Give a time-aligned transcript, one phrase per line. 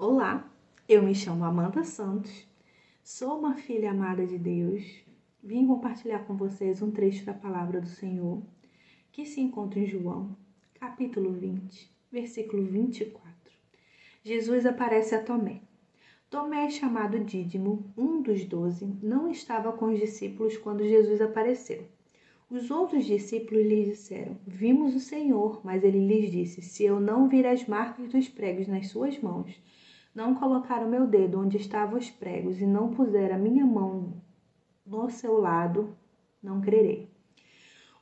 [0.00, 0.48] Olá,
[0.88, 2.46] eu me chamo Amanda Santos,
[3.02, 4.84] sou uma filha amada de Deus.
[5.42, 8.40] Vim compartilhar com vocês um trecho da palavra do Senhor
[9.10, 10.36] que se encontra em João,
[10.74, 13.52] capítulo 20, versículo 24.
[14.22, 15.62] Jesus aparece a Tomé.
[16.30, 21.88] Tomé, chamado Dídimo, um dos doze, não estava com os discípulos quando Jesus apareceu.
[22.48, 27.28] Os outros discípulos lhe disseram: Vimos o Senhor, mas ele lhes disse: Se eu não
[27.28, 29.60] vir as marcas dos pregos nas suas mãos,
[30.18, 34.20] não colocar o meu dedo onde estavam os pregos e não puser a minha mão
[34.84, 35.96] no seu lado,
[36.42, 37.08] não crerei.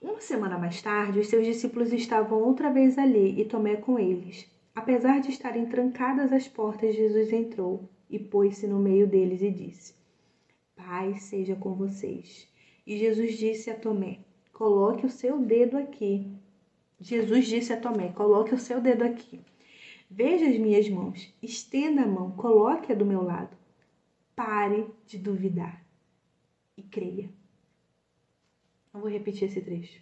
[0.00, 4.50] Uma semana mais tarde, os seus discípulos estavam outra vez ali e Tomé com eles.
[4.74, 9.94] Apesar de estarem trancadas as portas, Jesus entrou e pôs-se no meio deles e disse:
[10.74, 12.48] Paz seja com vocês.
[12.86, 14.20] E Jesus disse a Tomé:
[14.54, 16.32] Coloque o seu dedo aqui.
[16.98, 19.38] Jesus disse a Tomé: Coloque o seu dedo aqui.
[20.10, 21.32] Veja as minhas mãos.
[21.42, 23.56] Estenda a mão, coloque-a do meu lado.
[24.34, 25.84] Pare de duvidar
[26.76, 27.30] e creia.
[28.92, 30.00] Eu vou repetir esse trecho.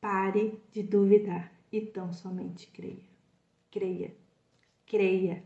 [0.00, 3.08] Pare de duvidar e tão somente creia.
[3.70, 4.14] Creia,
[4.86, 5.42] creia.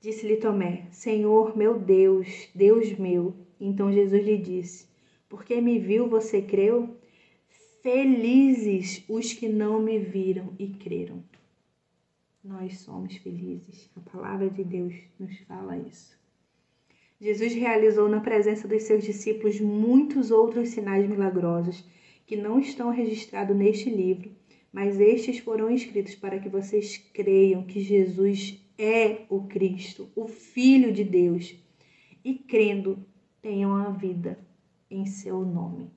[0.00, 3.34] Disse-lhe Tomé: Senhor meu Deus, Deus meu.
[3.60, 4.88] Então Jesus lhe disse:
[5.28, 6.96] porque me viu, você creu?
[7.82, 11.22] Felizes os que não me viram e creram.
[12.42, 13.90] Nós somos felizes.
[13.96, 16.16] A palavra de Deus nos fala isso.
[17.20, 21.84] Jesus realizou na presença dos seus discípulos muitos outros sinais milagrosos
[22.24, 24.30] que não estão registrados neste livro,
[24.72, 30.92] mas estes foram escritos para que vocês creiam que Jesus é o Cristo, o Filho
[30.92, 31.56] de Deus,
[32.24, 33.04] e crendo
[33.42, 34.38] tenham a vida
[34.88, 35.90] em seu nome.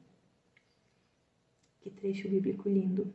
[1.81, 3.13] Que trecho bíblico lindo.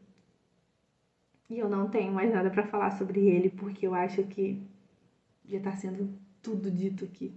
[1.48, 4.62] E eu não tenho mais nada para falar sobre ele, porque eu acho que
[5.44, 6.11] já está sendo
[6.42, 7.33] tudo dito aqui.